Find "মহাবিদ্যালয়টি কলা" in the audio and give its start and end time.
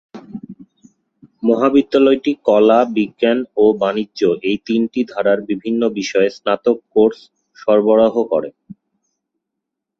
1.43-2.79